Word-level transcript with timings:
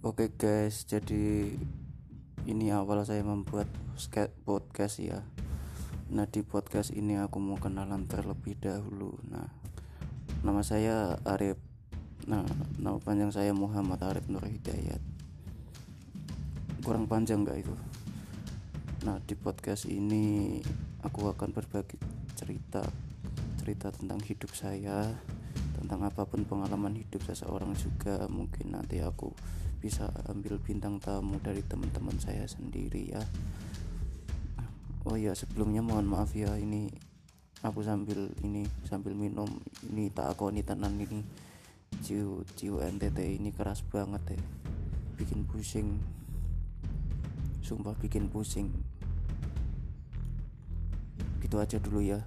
Oke 0.00 0.32
guys, 0.32 0.88
jadi 0.88 1.52
ini 2.48 2.72
awal 2.72 3.04
saya 3.04 3.20
membuat 3.20 3.68
podcast 4.48 4.96
ya. 4.96 5.20
Nah 6.08 6.24
di 6.24 6.40
podcast 6.40 6.88
ini 6.96 7.20
aku 7.20 7.36
mau 7.36 7.60
kenalan 7.60 8.08
terlebih 8.08 8.56
dahulu. 8.56 9.20
Nah 9.28 9.52
nama 10.40 10.64
saya 10.64 11.20
Arif. 11.28 11.60
Nah 12.24 12.48
nama 12.80 12.96
panjang 12.96 13.28
saya 13.28 13.52
Muhammad 13.52 14.00
Arif 14.00 14.24
Nur 14.32 14.40
Hidayat. 14.40 15.04
Kurang 16.80 17.04
panjang 17.04 17.44
nggak 17.44 17.60
itu? 17.60 17.76
Nah 19.04 19.20
di 19.20 19.36
podcast 19.36 19.84
ini 19.84 20.64
aku 21.04 21.28
akan 21.28 21.52
berbagi 21.52 22.00
cerita 22.40 22.88
cerita 23.60 23.92
tentang 23.92 24.24
hidup 24.24 24.48
saya 24.56 25.12
tentang 25.76 26.08
apa 26.08 26.24
pun 26.24 26.48
pengalaman 26.48 26.96
hidup 26.96 27.20
seseorang 27.20 27.76
juga 27.76 28.24
mungkin 28.32 28.72
nanti 28.72 29.04
aku 29.04 29.36
bisa 29.80 30.12
ambil 30.28 30.60
bintang 30.60 31.00
tamu 31.00 31.40
dari 31.40 31.64
teman-teman 31.64 32.14
saya 32.20 32.44
sendiri 32.44 33.16
ya. 33.16 33.22
Oh 35.08 35.16
ya 35.16 35.32
sebelumnya 35.32 35.80
mohon 35.80 36.04
maaf 36.04 36.36
ya 36.36 36.52
ini 36.60 36.92
aku 37.64 37.80
sambil 37.80 38.28
ini 38.44 38.68
sambil 38.84 39.16
minum. 39.16 39.48
Ini 39.88 40.12
tak 40.12 40.36
aku 40.36 40.52
ini 40.52 40.60
tenan 40.60 41.00
ini. 41.00 41.24
Ciu 42.04 42.44
ciu 42.54 42.78
NTT 42.78 43.40
ini 43.40 43.50
keras 43.56 43.80
banget 43.88 44.36
ya. 44.36 44.40
Bikin 45.16 45.48
pusing. 45.48 45.96
Sumpah 47.64 47.96
bikin 47.96 48.28
pusing. 48.28 48.68
Gitu 51.40 51.56
aja 51.56 51.80
dulu 51.80 52.04
ya 52.04 52.20